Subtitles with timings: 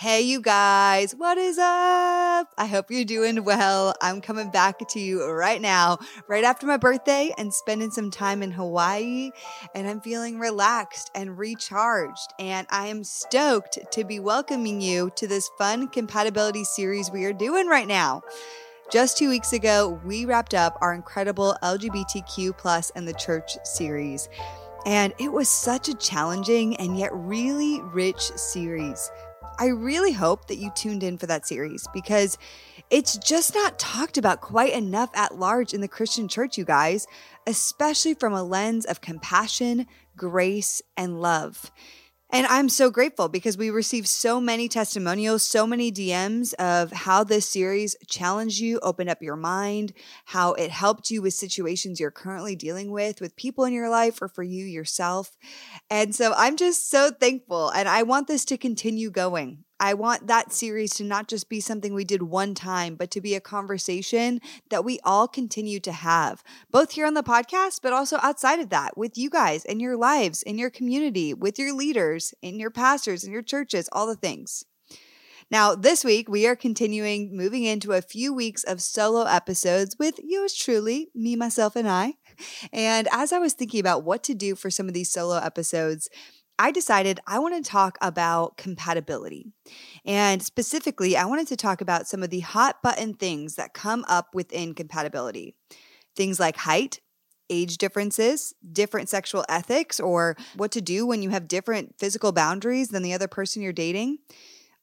[0.00, 2.52] Hey, you guys, what is up?
[2.56, 3.96] I hope you're doing well.
[4.00, 8.40] I'm coming back to you right now, right after my birthday, and spending some time
[8.44, 9.32] in Hawaii.
[9.74, 12.32] And I'm feeling relaxed and recharged.
[12.38, 17.32] And I am stoked to be welcoming you to this fun compatibility series we are
[17.32, 18.22] doing right now.
[18.92, 24.28] Just two weeks ago, we wrapped up our incredible LGBTQ plus and the church series.
[24.86, 29.10] And it was such a challenging and yet really rich series.
[29.60, 32.38] I really hope that you tuned in for that series because
[32.90, 37.06] it's just not talked about quite enough at large in the Christian church, you guys,
[37.46, 41.72] especially from a lens of compassion, grace, and love.
[42.30, 47.24] And I'm so grateful because we received so many testimonials, so many DMs of how
[47.24, 49.94] this series challenged you, opened up your mind,
[50.26, 54.20] how it helped you with situations you're currently dealing with, with people in your life,
[54.20, 55.38] or for you yourself.
[55.88, 57.70] And so I'm just so thankful.
[57.70, 59.64] And I want this to continue going.
[59.80, 63.20] I want that series to not just be something we did one time, but to
[63.20, 67.92] be a conversation that we all continue to have, both here on the podcast, but
[67.92, 71.72] also outside of that with you guys in your lives, in your community, with your
[71.72, 74.64] leaders, in your pastors, in your churches, all the things.
[75.50, 80.20] Now, this week, we are continuing moving into a few weeks of solo episodes with
[80.22, 82.14] yours truly, me, myself, and I.
[82.70, 86.10] And as I was thinking about what to do for some of these solo episodes,
[86.58, 89.52] I decided I want to talk about compatibility.
[90.04, 94.04] And specifically, I wanted to talk about some of the hot button things that come
[94.08, 95.54] up within compatibility.
[96.16, 97.00] Things like height,
[97.48, 102.88] age differences, different sexual ethics, or what to do when you have different physical boundaries
[102.88, 104.18] than the other person you're dating.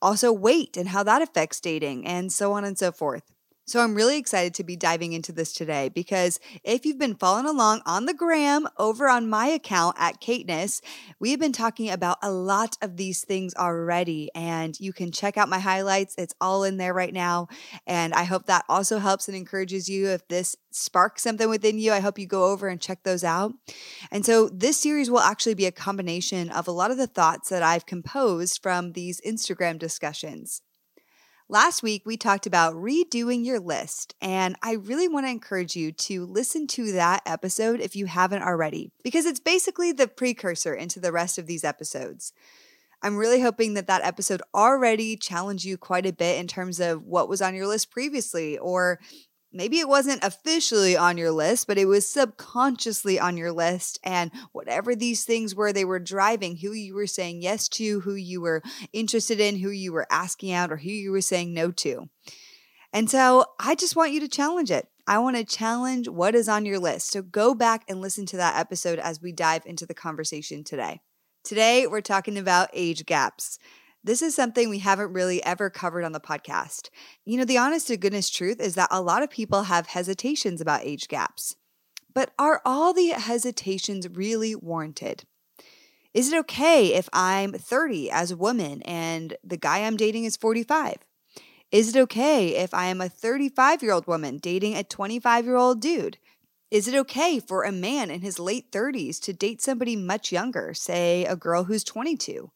[0.02, 3.24] Also, weight and how that affects dating, and so on and so forth.
[3.68, 7.48] So I'm really excited to be diving into this today because if you've been following
[7.48, 10.82] along on the gram over on my account at Kaitness,
[11.20, 14.30] we've been talking about a lot of these things already.
[14.36, 16.14] And you can check out my highlights.
[16.16, 17.48] It's all in there right now.
[17.88, 20.10] And I hope that also helps and encourages you.
[20.10, 23.52] If this sparks something within you, I hope you go over and check those out.
[24.12, 27.50] And so this series will actually be a combination of a lot of the thoughts
[27.50, 30.62] that I've composed from these Instagram discussions.
[31.48, 35.92] Last week, we talked about redoing your list, and I really want to encourage you
[35.92, 41.00] to listen to that episode if you haven't already, because it's basically the precursor into
[41.00, 42.34] the rest of these episodes.
[43.04, 47.06] I'm really hoping that that episode already challenged you quite a bit in terms of
[47.06, 49.00] what was on your list previously, or
[49.56, 54.00] maybe it wasn't officially on your list, but it was subconsciously on your list.
[54.04, 58.16] And whatever these things were, they were driving who you were saying yes to, who
[58.16, 58.62] you were
[58.94, 62.10] interested in, who you were asking out, or who you were saying no to.
[62.94, 64.88] And so I just want you to challenge it.
[65.08, 67.12] I want to challenge what is on your list.
[67.12, 71.02] So go back and listen to that episode as we dive into the conversation today.
[71.44, 73.60] Today, we're talking about age gaps.
[74.06, 76.90] This is something we haven't really ever covered on the podcast.
[77.26, 80.62] You know, the honest to goodness truth is that a lot of people have hesitations
[80.62, 81.56] about age gaps.
[82.14, 85.24] But are all the hesitations really warranted?
[86.14, 90.38] Is it okay if I'm 30 as a woman and the guy I'm dating is
[90.38, 90.98] 45?
[91.72, 95.56] Is it okay if I am a 35 year old woman dating a 25 year
[95.56, 96.20] old dude?
[96.70, 100.76] Is it okay for a man in his late 30s to date somebody much younger,
[100.76, 102.52] say a girl who's 22?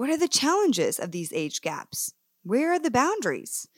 [0.00, 2.14] What are the challenges of these age gaps?
[2.42, 3.68] Where are the boundaries?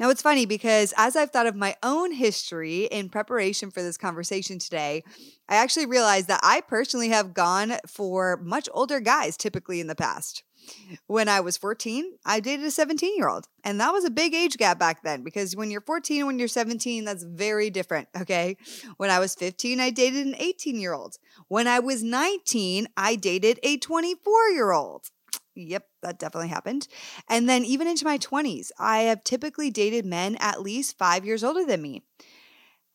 [0.00, 3.96] Now, it's funny because as I've thought of my own history in preparation for this
[3.96, 5.04] conversation today,
[5.48, 9.94] I actually realized that I personally have gone for much older guys typically in the
[9.94, 10.42] past.
[11.06, 13.46] When I was 14, I dated a 17 year old.
[13.64, 16.38] And that was a big age gap back then because when you're 14 and when
[16.38, 18.08] you're 17, that's very different.
[18.20, 18.56] Okay.
[18.96, 21.16] When I was 15, I dated an 18 year old.
[21.48, 25.10] When I was 19, I dated a 24 year old.
[25.68, 26.88] Yep, that definitely happened.
[27.28, 31.44] And then even into my 20s, I have typically dated men at least five years
[31.44, 32.02] older than me.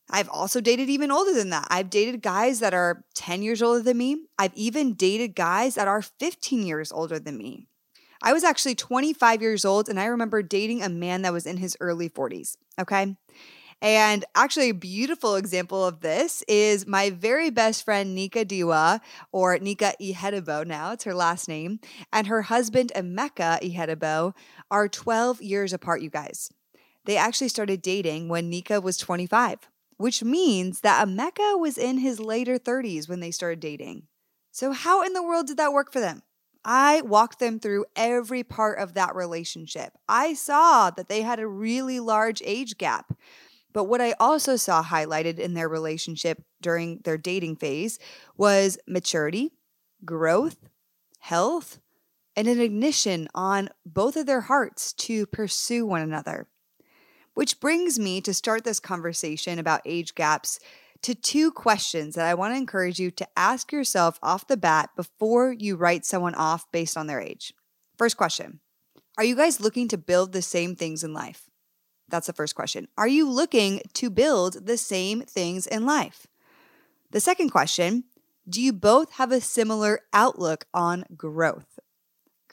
[0.09, 1.67] I've also dated even older than that.
[1.69, 4.25] I've dated guys that are 10 years older than me.
[4.37, 7.67] I've even dated guys that are 15 years older than me.
[8.21, 11.57] I was actually 25 years old and I remember dating a man that was in
[11.57, 12.57] his early 40s.
[12.79, 13.15] Okay.
[13.81, 18.99] And actually, a beautiful example of this is my very best friend, Nika Diwa,
[19.31, 21.79] or Nika Ihedebo now, it's her last name,
[22.11, 24.33] and her husband, Emeka Ihedebo,
[24.71, 26.49] are 12 years apart, you guys.
[27.05, 32.19] They actually started dating when Nika was 25, which means that Emeka was in his
[32.19, 34.07] later 30s when they started dating.
[34.51, 36.23] So, how in the world did that work for them?
[36.63, 39.93] I walked them through every part of that relationship.
[40.09, 43.13] I saw that they had a really large age gap.
[43.75, 47.99] But what I also saw highlighted in their relationship during their dating phase
[48.37, 49.51] was maturity,
[50.05, 50.69] growth,
[51.19, 51.79] health,
[52.37, 56.47] and an ignition on both of their hearts to pursue one another.
[57.33, 60.57] Which brings me to start this conversation about age gaps
[61.01, 64.91] to two questions that I want to encourage you to ask yourself off the bat
[64.95, 67.53] before you write someone off based on their age.
[67.97, 68.61] First question
[69.17, 71.49] Are you guys looking to build the same things in life?
[72.09, 72.87] That's the first question.
[72.97, 76.27] Are you looking to build the same things in life?
[77.11, 78.05] The second question
[78.47, 81.79] Do you both have a similar outlook on growth?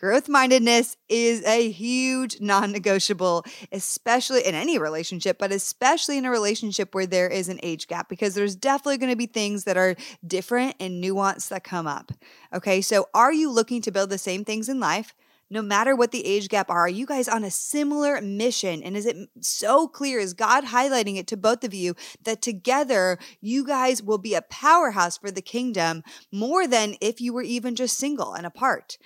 [0.02, 6.30] Growth mindedness is a huge non negotiable, especially in any relationship, but especially in a
[6.30, 9.76] relationship where there is an age gap, because there's definitely going to be things that
[9.76, 9.94] are
[10.26, 12.10] different and nuanced that come up.
[12.52, 15.14] Okay, so are you looking to build the same things in life?
[15.52, 18.82] No matter what the age gap are, are you guys on a similar mission?
[18.82, 20.18] And is it so clear?
[20.18, 21.94] Is God highlighting it to both of you
[22.24, 27.34] that together you guys will be a powerhouse for the kingdom more than if you
[27.34, 28.96] were even just single and apart?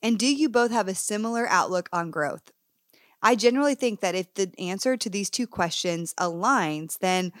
[0.00, 2.52] And do you both have a similar outlook on growth?
[3.20, 7.32] I generally think that if the answer to these two questions aligns, then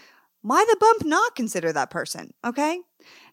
[0.42, 2.34] why the bump not consider that person?
[2.44, 2.80] Okay.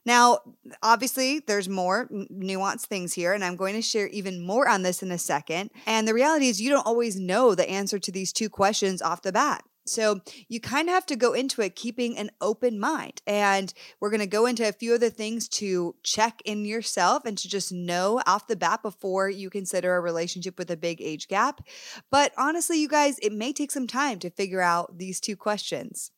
[0.05, 0.39] Now,
[0.83, 5.01] obviously, there's more nuanced things here, and I'm going to share even more on this
[5.01, 5.71] in a second.
[5.85, 9.23] And the reality is, you don't always know the answer to these two questions off
[9.23, 9.63] the bat.
[9.87, 13.21] So you kind of have to go into it keeping an open mind.
[13.27, 17.37] And we're going to go into a few other things to check in yourself and
[17.37, 21.27] to just know off the bat before you consider a relationship with a big age
[21.27, 21.61] gap.
[22.09, 26.11] But honestly, you guys, it may take some time to figure out these two questions.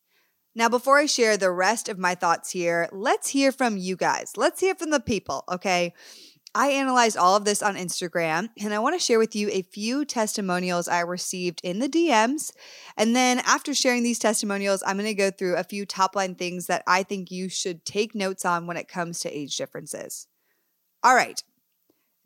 [0.58, 4.32] Now, before I share the rest of my thoughts here, let's hear from you guys.
[4.36, 5.94] Let's hear from the people, okay?
[6.56, 9.62] I analyzed all of this on Instagram and I want to share with you a
[9.62, 12.52] few testimonials I received in the DMs.
[12.98, 16.34] And then after sharing these testimonials, I'm going to go through a few top line
[16.34, 20.26] things that I think you should take notes on when it comes to age differences.
[21.04, 21.44] All right,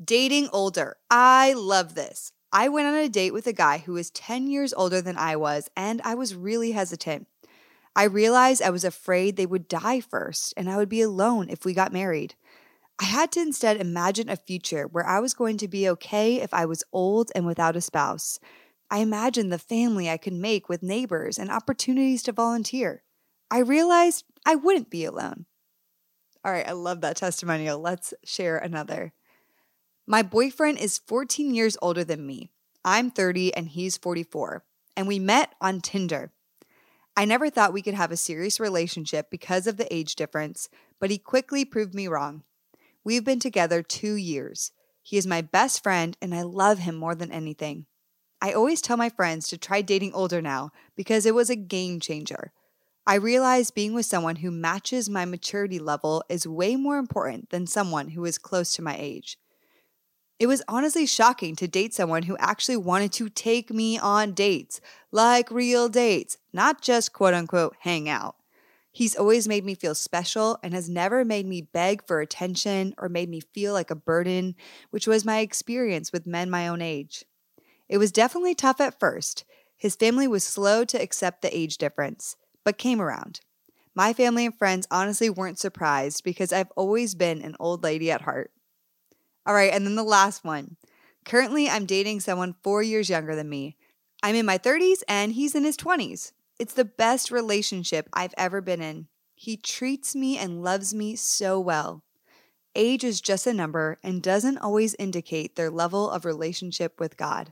[0.02, 0.96] dating older.
[1.10, 2.32] I love this.
[2.54, 5.36] I went on a date with a guy who was 10 years older than I
[5.36, 7.28] was, and I was really hesitant.
[7.96, 11.66] I realized I was afraid they would die first and I would be alone if
[11.66, 12.36] we got married.
[13.00, 16.54] I had to instead imagine a future where I was going to be okay if
[16.54, 18.40] I was old and without a spouse.
[18.90, 23.04] I imagined the family I could make with neighbors and opportunities to volunteer.
[23.50, 25.46] I realized I wouldn't be alone.
[26.44, 27.80] All right, I love that testimonial.
[27.80, 29.14] Let's share another.
[30.08, 32.52] My boyfriend is 14 years older than me.
[32.84, 34.64] I'm 30 and he's 44,
[34.98, 36.32] and we met on Tinder.
[37.16, 40.70] I never thought we could have a serious relationship because of the age difference,
[41.00, 42.44] but he quickly proved me wrong.
[43.04, 44.72] We've been together two years.
[45.02, 47.86] He is my best friend, and I love him more than anything.
[48.42, 52.00] I always tell my friends to try dating older now because it was a game
[52.00, 52.52] changer.
[53.06, 57.68] I realize being with someone who matches my maturity level is way more important than
[57.68, 59.38] someone who is close to my age.
[60.42, 64.82] It was honestly shocking to date someone who actually wanted to take me on dates,
[65.12, 68.38] like real dates, not just quote unquote hang out.
[68.92, 73.08] He's always made me feel special and has never made me beg for attention or
[73.08, 74.56] made me feel like a burden,
[74.90, 77.24] which was my experience with men my own age.
[77.88, 79.46] It was definitely tough at first.
[79.78, 83.42] His family was slow to accept the age difference, but came around.
[83.94, 88.22] My family and friends honestly weren't surprised because I've always been an old lady at
[88.22, 88.52] heart.
[89.46, 90.78] All right, and then the last one.
[91.26, 93.76] Currently, I'm dating someone four years younger than me.
[94.24, 96.32] I'm in my 30s and he's in his 20s.
[96.60, 99.08] It's the best relationship I've ever been in.
[99.34, 102.04] He treats me and loves me so well.
[102.76, 107.52] Age is just a number and doesn't always indicate their level of relationship with God.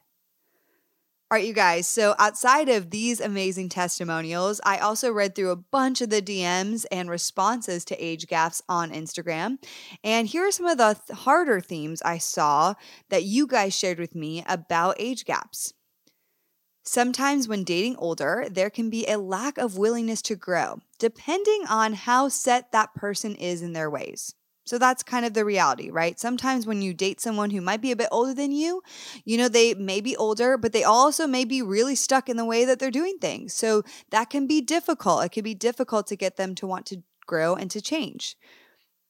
[1.32, 1.88] All right, you guys.
[1.88, 6.88] So, outside of these amazing testimonials, I also read through a bunch of the DMs
[6.92, 9.60] and responses to age gaps on Instagram.
[10.04, 12.74] And here are some of the harder themes I saw
[13.10, 15.76] that you guys shared with me about age gaps.
[16.84, 21.94] Sometimes, when dating older, there can be a lack of willingness to grow, depending on
[21.94, 24.34] how set that person is in their ways.
[24.70, 26.20] So that's kind of the reality, right?
[26.20, 28.84] Sometimes when you date someone who might be a bit older than you,
[29.26, 32.46] you know, they may be older, but they also may be really stuck in the
[32.46, 33.56] way that they're doing things.
[33.56, 35.26] So that can be difficult.
[35.26, 38.38] It can be difficult to get them to want to grow and to change.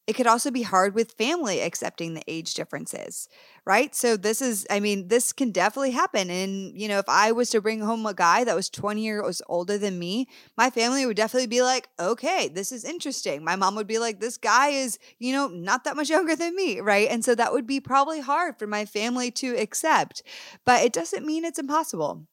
[0.09, 3.29] It could also be hard with family accepting the age differences,
[3.63, 3.93] right?
[3.93, 6.31] So this is, I mean, this can definitely happen.
[6.31, 9.39] And, you know, if I was to bring home a guy that was 20 years
[9.47, 13.43] older than me, my family would definitely be like, okay, this is interesting.
[13.43, 16.55] My mom would be like, this guy is, you know, not that much younger than
[16.55, 17.07] me, right?
[17.07, 20.23] And so that would be probably hard for my family to accept,
[20.65, 22.25] but it doesn't mean it's impossible.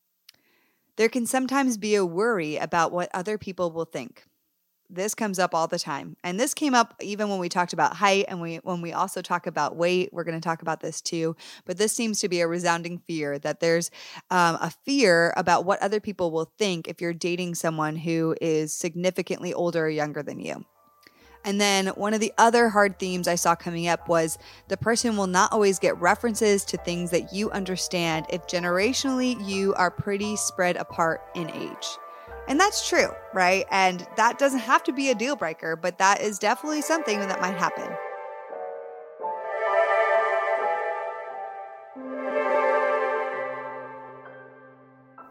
[0.96, 4.24] There can sometimes be a worry about what other people will think.
[4.90, 6.16] This comes up all the time.
[6.22, 9.22] And this came up even when we talked about height and we when we also
[9.22, 10.10] talk about weight.
[10.12, 11.36] We're going to talk about this too.
[11.64, 13.90] But this seems to be a resounding fear that there's
[14.30, 18.72] um, a fear about what other people will think if you're dating someone who is
[18.72, 20.64] significantly older or younger than you.
[21.44, 25.16] And then one of the other hard themes I saw coming up was the person
[25.16, 30.34] will not always get references to things that you understand if generationally you are pretty
[30.34, 31.86] spread apart in age.
[32.48, 33.66] And that's true, right?
[33.70, 37.40] And that doesn't have to be a deal breaker, but that is definitely something that
[37.40, 37.92] might happen.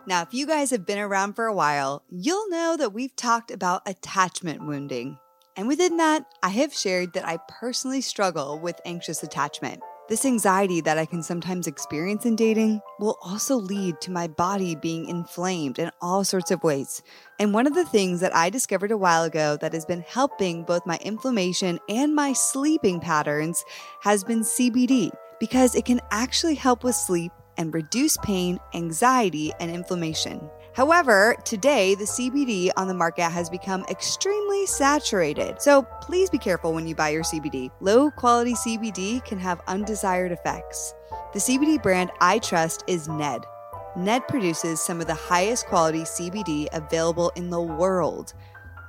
[0.07, 3.49] Now, if you guys have been around for a while, you'll know that we've talked
[3.49, 5.17] about attachment wounding.
[5.57, 9.81] And within that, I have shared that I personally struggle with anxious attachment.
[10.07, 14.75] This anxiety that I can sometimes experience in dating will also lead to my body
[14.75, 17.01] being inflamed in all sorts of ways.
[17.39, 20.61] And one of the things that I discovered a while ago that has been helping
[20.61, 23.65] both my inflammation and my sleeping patterns
[24.01, 25.09] has been CBD
[25.39, 30.39] because it can actually help with sleep and reduce pain, anxiety, and inflammation.
[30.75, 35.61] However, today the CBD on the market has become extremely saturated.
[35.61, 37.71] So please be careful when you buy your CBD.
[37.79, 40.93] Low quality CBD can have undesired effects.
[41.31, 43.45] The CBD brand I trust is Ned.
[43.95, 48.33] Ned produces some of the highest quality CBD available in the world.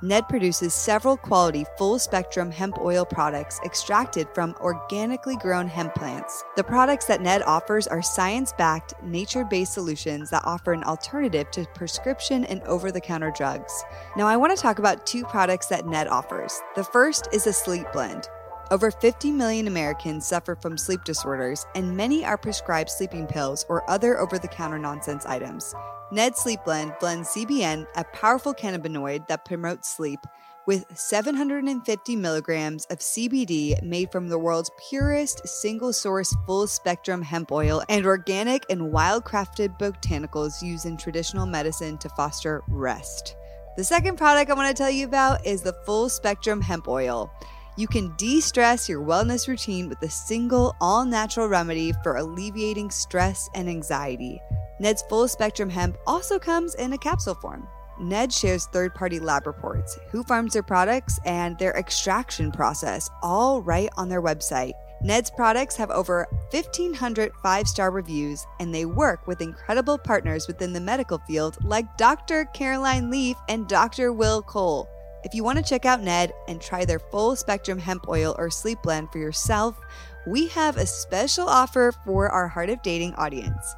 [0.03, 6.43] Ned produces several quality full spectrum hemp oil products extracted from organically grown hemp plants.
[6.55, 11.49] The products that Ned offers are science backed, nature based solutions that offer an alternative
[11.51, 13.83] to prescription and over the counter drugs.
[14.15, 16.61] Now, I want to talk about two products that Ned offers.
[16.75, 18.29] The first is a sleep blend.
[18.69, 23.89] Over 50 million Americans suffer from sleep disorders, and many are prescribed sleeping pills or
[23.89, 25.73] other over the counter nonsense items.
[26.11, 30.19] Ned Sleep Blend blends CBN, a powerful cannabinoid that promotes sleep,
[30.65, 37.53] with 750 milligrams of CBD made from the world's purest single source full spectrum hemp
[37.53, 43.37] oil and organic and wild crafted botanicals used in traditional medicine to foster rest.
[43.77, 47.31] The second product I want to tell you about is the full spectrum hemp oil.
[47.77, 52.89] You can de stress your wellness routine with a single, all natural remedy for alleviating
[52.89, 54.41] stress and anxiety.
[54.79, 57.67] Ned's full spectrum hemp also comes in a capsule form.
[57.99, 63.61] Ned shares third party lab reports, who farms their products, and their extraction process, all
[63.61, 64.73] right on their website.
[65.03, 70.73] Ned's products have over 1,500 five star reviews, and they work with incredible partners within
[70.73, 72.45] the medical field like Dr.
[72.55, 74.13] Caroline Leaf and Dr.
[74.13, 74.89] Will Cole.
[75.27, 78.49] If you want to check out Ned and try their full spectrum hemp oil or
[78.49, 79.77] sleep blend for yourself,
[80.25, 83.75] we have a special offer for our Heart of Dating audience.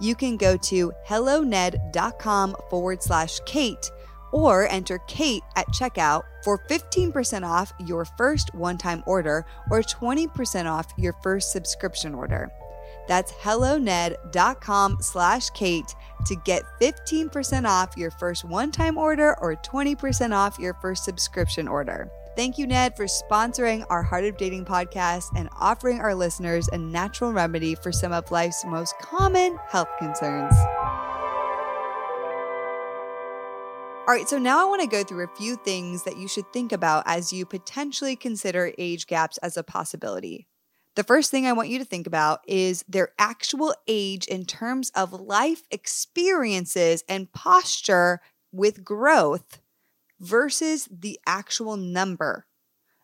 [0.00, 3.90] You can go to helloned.com forward slash Kait
[4.30, 10.70] or enter Kait at checkout for 15% off your first one time order or 20%
[10.70, 12.52] off your first subscription order.
[13.08, 15.92] That's helloned.com slash Kait
[16.26, 21.68] to get 15% off your first one time order or 20% off your first subscription
[21.68, 22.10] order.
[22.36, 26.78] Thank you, Ned, for sponsoring our Heart of Dating podcast and offering our listeners a
[26.78, 30.54] natural remedy for some of life's most common health concerns.
[34.06, 36.52] All right, so now I want to go through a few things that you should
[36.52, 40.46] think about as you potentially consider age gaps as a possibility.
[40.96, 44.90] The first thing I want you to think about is their actual age in terms
[44.90, 48.20] of life experiences and posture
[48.52, 49.60] with growth
[50.20, 52.46] versus the actual number.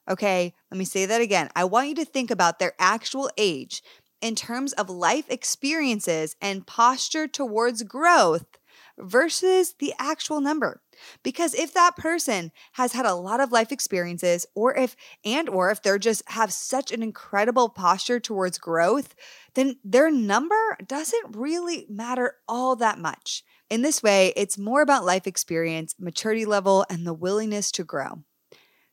[0.09, 1.51] Okay, let me say that again.
[1.57, 3.83] I want you to think about their actual age
[4.21, 8.47] in terms of life experiences and posture towards growth
[9.03, 10.83] versus the actual number.
[11.23, 15.71] Because if that person has had a lot of life experiences or if and or
[15.71, 19.15] if they're just have such an incredible posture towards growth,
[19.55, 23.43] then their number doesn't really matter all that much.
[23.71, 28.25] In this way, it's more about life experience, maturity level, and the willingness to grow.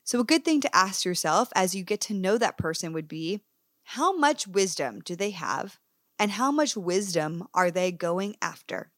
[0.04, 3.08] So, a good thing to ask yourself as you get to know that person would
[3.08, 3.44] be
[3.84, 5.80] how much wisdom do they have,
[6.20, 8.92] and how much wisdom are they going after?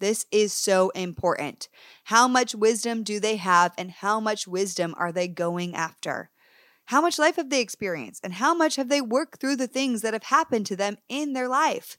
[0.00, 1.68] This is so important.
[2.04, 6.30] How much wisdom do they have, and how much wisdom are they going after?
[6.86, 10.02] How much life have they experienced, and how much have they worked through the things
[10.02, 11.98] that have happened to them in their life?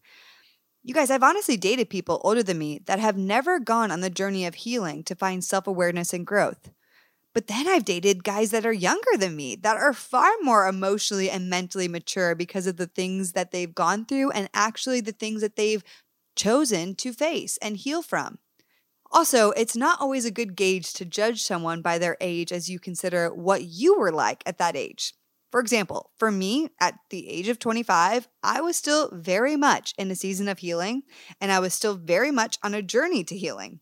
[0.83, 4.09] You guys, I've honestly dated people older than me that have never gone on the
[4.09, 6.71] journey of healing to find self awareness and growth.
[7.33, 11.29] But then I've dated guys that are younger than me that are far more emotionally
[11.29, 15.41] and mentally mature because of the things that they've gone through and actually the things
[15.41, 15.83] that they've
[16.35, 18.39] chosen to face and heal from.
[19.11, 22.79] Also, it's not always a good gauge to judge someone by their age as you
[22.79, 25.13] consider what you were like at that age.
[25.51, 30.09] For example, for me, at the age of 25, I was still very much in
[30.09, 31.03] a season of healing,
[31.41, 33.81] and I was still very much on a journey to healing.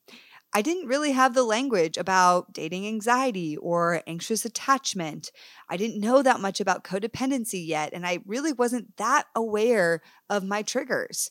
[0.52, 5.32] I didn't really have the language about dating anxiety or anxious attachment.
[5.70, 10.44] I didn't know that much about codependency yet, and I really wasn't that aware of
[10.44, 11.30] my triggers.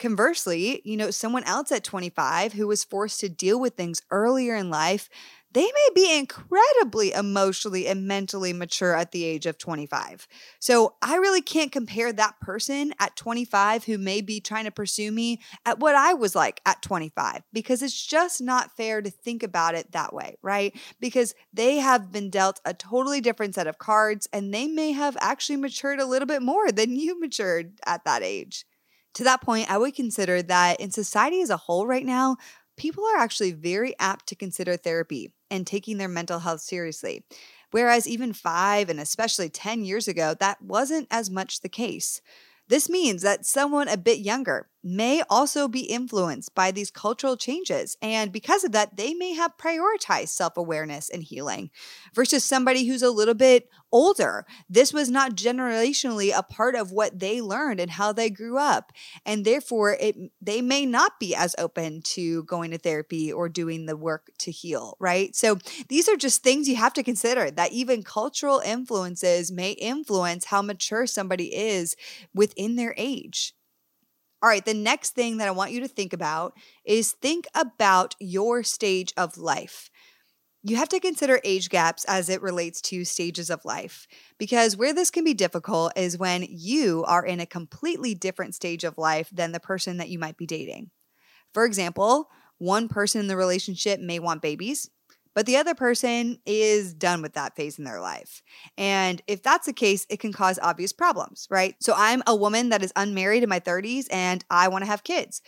[0.00, 4.56] Conversely, you know, someone else at 25 who was forced to deal with things earlier
[4.56, 5.10] in life,
[5.52, 10.26] they may be incredibly emotionally and mentally mature at the age of 25.
[10.58, 15.12] So I really can't compare that person at 25 who may be trying to pursue
[15.12, 19.42] me at what I was like at 25 because it's just not fair to think
[19.42, 20.74] about it that way, right?
[20.98, 25.18] Because they have been dealt a totally different set of cards and they may have
[25.20, 28.64] actually matured a little bit more than you matured at that age.
[29.14, 32.36] To that point, I would consider that in society as a whole right now,
[32.76, 37.24] people are actually very apt to consider therapy and taking their mental health seriously.
[37.72, 42.20] Whereas even five and especially 10 years ago, that wasn't as much the case.
[42.68, 47.96] This means that someone a bit younger may also be influenced by these cultural changes.
[48.00, 51.70] And because of that, they may have prioritized self awareness and healing
[52.14, 54.46] versus somebody who's a little bit older.
[54.68, 58.92] This was not generationally a part of what they learned and how they grew up.
[59.26, 63.86] And therefore, it, they may not be as open to going to therapy or doing
[63.86, 65.34] the work to heal, right?
[65.34, 65.58] So
[65.88, 70.62] these are just things you have to consider that even cultural influences may influence how
[70.62, 71.96] mature somebody is
[72.34, 73.54] within their age.
[74.42, 78.16] All right, the next thing that I want you to think about is think about
[78.18, 79.90] your stage of life.
[80.62, 84.06] You have to consider age gaps as it relates to stages of life
[84.38, 88.84] because where this can be difficult is when you are in a completely different stage
[88.84, 90.90] of life than the person that you might be dating.
[91.54, 92.28] For example,
[92.58, 94.90] one person in the relationship may want babies,
[95.34, 98.42] but the other person is done with that phase in their life.
[98.76, 101.74] And if that's the case, it can cause obvious problems, right?
[101.80, 105.04] So I'm a woman that is unmarried in my 30s and I want to have
[105.04, 105.42] kids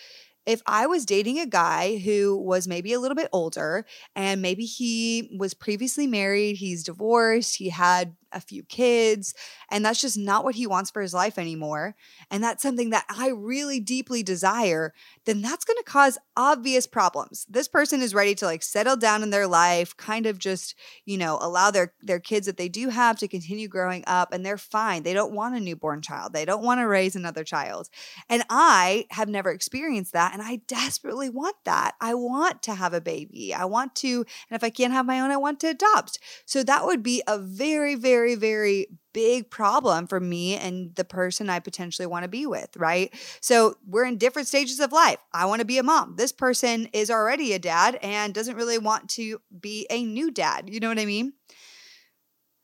[0.47, 4.65] if I was dating a guy who was maybe a little bit older and maybe
[4.65, 9.35] he was previously married, he's divorced, he had a few kids,
[9.71, 11.95] and that's just not what he wants for his life anymore,
[12.31, 14.93] and that's something that I really deeply desire,
[15.25, 17.47] then that's going to cause obvious problems.
[17.49, 21.19] This person is ready to like settle down in their life, kind of just, you
[21.19, 24.59] know, allow their their kids that they do have to continue growing up and they're
[24.59, 25.03] fine.
[25.03, 26.33] They don't want a newborn child.
[26.33, 27.89] They don't want to raise another child.
[28.29, 31.95] And I have never experienced that and I desperately want that.
[32.01, 33.53] I want to have a baby.
[33.55, 36.19] I want to and if I can't have my own, I want to adopt.
[36.47, 41.05] So that would be a very very very, very big problem for me and the
[41.05, 43.13] person I potentially want to be with, right?
[43.41, 45.19] So we're in different stages of life.
[45.33, 46.15] I want to be a mom.
[46.17, 50.71] This person is already a dad and doesn't really want to be a new dad.
[50.71, 51.33] You know what I mean?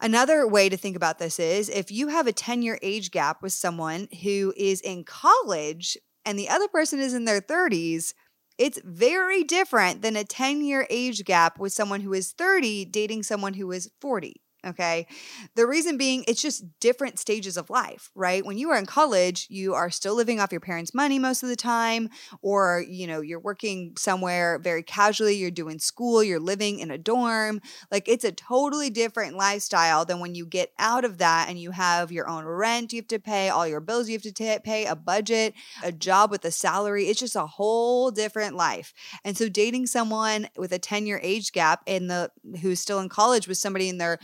[0.00, 3.42] Another way to think about this is if you have a 10 year age gap
[3.42, 8.14] with someone who is in college and the other person is in their 30s,
[8.58, 13.24] it's very different than a 10 year age gap with someone who is 30 dating
[13.24, 14.40] someone who is 40.
[14.66, 15.06] Okay.
[15.54, 18.44] The reason being, it's just different stages of life, right?
[18.44, 21.48] When you are in college, you are still living off your parents' money most of
[21.48, 22.08] the time,
[22.42, 26.98] or, you know, you're working somewhere very casually, you're doing school, you're living in a
[26.98, 27.60] dorm.
[27.92, 31.70] Like it's a totally different lifestyle than when you get out of that and you
[31.70, 34.58] have your own rent you have to pay, all your bills you have to t-
[34.64, 37.04] pay, a budget, a job with a salary.
[37.04, 38.92] It's just a whole different life.
[39.24, 43.08] And so dating someone with a 10 year age gap in the who's still in
[43.08, 44.18] college with somebody in their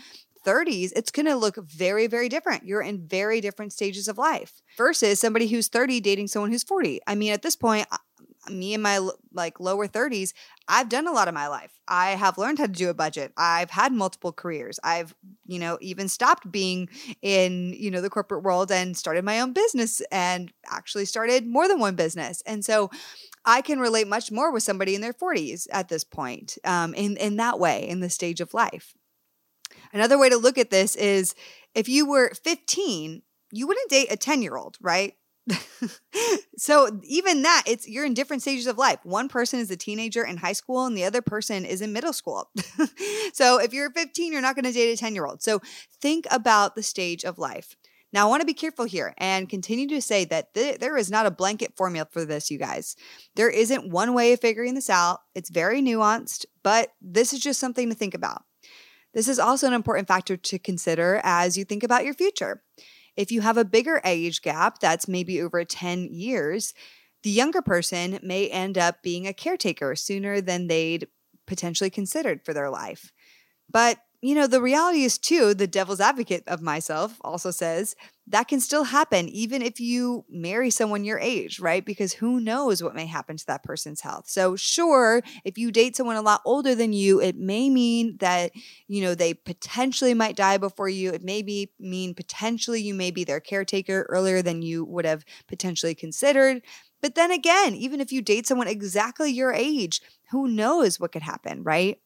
[0.44, 2.64] 30s, it's going to look very, very different.
[2.64, 7.00] You're in very different stages of life versus somebody who's 30 dating someone who's 40.
[7.06, 7.86] I mean, at this point,
[8.50, 9.00] me in my
[9.32, 10.32] like lower 30s
[10.68, 11.72] i've done a lot of my life.
[11.86, 13.32] I have learned how to do a budget.
[13.36, 14.80] I've had multiple careers.
[14.82, 15.14] I've
[15.46, 16.88] you know even stopped being
[17.22, 21.68] in you know the corporate world and started my own business and actually started more
[21.68, 22.42] than one business.
[22.46, 22.90] And so
[23.44, 27.16] i can relate much more with somebody in their 40s at this point um, in
[27.18, 28.94] in that way in the stage of life
[29.94, 31.36] Another way to look at this is
[31.72, 35.14] if you were 15, you wouldn't date a 10 year old, right?
[36.56, 38.98] so even that it's you're in different stages of life.
[39.04, 42.12] One person is a teenager in high school and the other person is in middle
[42.12, 42.50] school.
[43.34, 45.60] So if you're 15 you're not going to date a 10 year old so
[46.00, 47.76] think about the stage of life.
[48.12, 51.10] Now i want to be careful here and continue to say that th- there is
[51.10, 52.96] not a blanket formula for this you guys.
[53.34, 55.20] There isn't one way of figuring this out.
[55.34, 58.43] It's very nuanced but this is just something to think about
[59.14, 62.62] this is also an important factor to consider as you think about your future.
[63.16, 66.74] If you have a bigger age gap that's maybe over 10 years,
[67.24, 71.08] The younger person may end up being a caretaker sooner than they'd
[71.46, 73.10] potentially considered for their life.
[73.68, 77.94] But you know, the reality is too, the devil's advocate of myself also says
[78.26, 81.84] that can still happen even if you marry someone your age, right?
[81.84, 84.24] Because who knows what may happen to that person's health.
[84.28, 88.52] So, sure, if you date someone a lot older than you, it may mean that,
[88.88, 91.12] you know, they potentially might die before you.
[91.12, 95.24] It may be mean potentially you may be their caretaker earlier than you would have
[95.46, 96.62] potentially considered.
[97.02, 101.22] But then again, even if you date someone exactly your age, who knows what could
[101.22, 101.98] happen, right?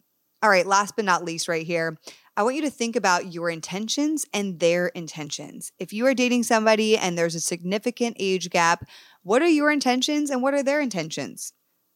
[0.42, 1.98] All right, last but not least, right here,
[2.38, 5.72] I want you to think about your intentions and their intentions.
[5.80, 8.88] If you are dating somebody and there's a significant age gap,
[9.24, 11.52] what are your intentions and what are their intentions?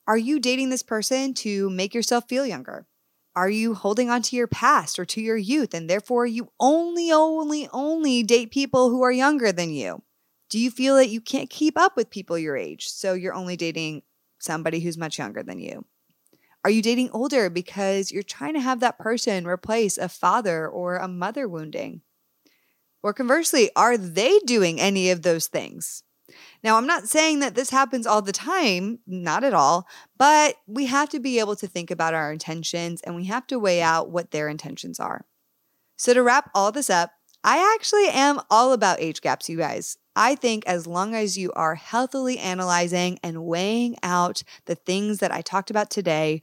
[0.09, 2.89] Are you dating this person to make yourself feel younger?
[3.37, 7.13] Are you holding on to your past or to your youth and therefore you only,
[7.13, 10.03] only, only date people who are younger than you?
[10.51, 13.57] Do you feel that you can't keep up with people your age, so you're only
[13.57, 14.03] dating
[14.41, 15.85] somebody who's much younger than you?
[16.65, 20.97] Are you dating older because you're trying to have that person replace a father or
[20.97, 22.03] a mother wounding?
[23.03, 26.05] Or conversely, are they doing any of those things?
[26.63, 30.87] Now, I'm not saying that this happens all the time, not at all, but we
[30.87, 34.11] have to be able to think about our intentions and we have to weigh out
[34.11, 35.27] what their intentions are.
[35.97, 37.11] So, to wrap all this up,
[37.45, 39.99] I actually am all about age gaps, you guys.
[40.15, 45.33] I think as long as you are healthily analyzing and weighing out the things that
[45.33, 46.43] I talked about today,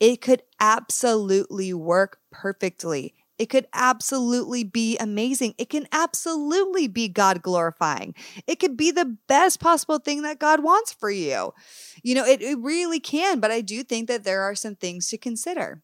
[0.00, 3.14] it could absolutely work perfectly.
[3.38, 5.54] It could absolutely be amazing.
[5.58, 8.14] It can absolutely be God glorifying.
[8.46, 11.54] It could be the best possible thing that God wants for you.
[12.02, 15.06] You know, it, it really can, but I do think that there are some things
[15.08, 15.82] to consider.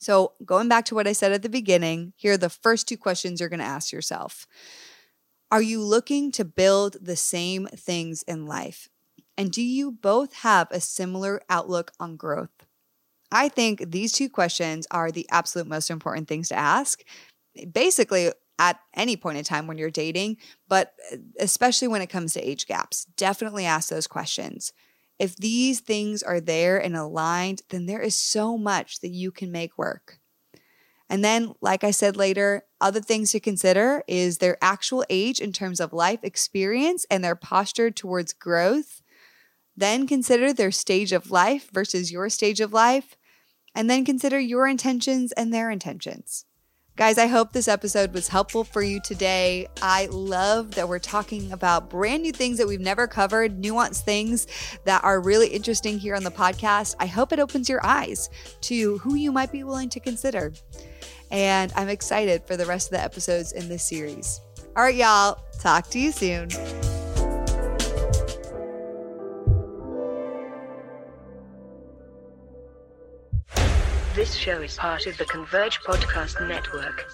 [0.00, 2.96] So, going back to what I said at the beginning, here are the first two
[2.96, 4.46] questions you're going to ask yourself.
[5.50, 8.88] Are you looking to build the same things in life?
[9.36, 12.50] And do you both have a similar outlook on growth?
[13.32, 17.02] I think these two questions are the absolute most important things to ask.
[17.72, 20.36] Basically, at any point in time when you're dating,
[20.68, 24.72] but uh, especially when it comes to age gaps, definitely ask those questions.
[25.18, 29.50] If these things are there and aligned, then there is so much that you can
[29.50, 30.18] make work.
[31.08, 35.52] And then, like I said later, other things to consider is their actual age in
[35.52, 39.02] terms of life experience and their posture towards growth.
[39.76, 43.16] Then consider their stage of life versus your stage of life.
[43.74, 46.44] And then consider your intentions and their intentions.
[46.98, 49.68] Guys, I hope this episode was helpful for you today.
[49.80, 54.48] I love that we're talking about brand new things that we've never covered, nuanced things
[54.84, 56.96] that are really interesting here on the podcast.
[56.98, 58.28] I hope it opens your eyes
[58.62, 60.52] to who you might be willing to consider.
[61.30, 64.40] And I'm excited for the rest of the episodes in this series.
[64.76, 66.48] All right, y'all, talk to you soon.
[74.14, 77.06] This show is part of the Converge Podcast Network.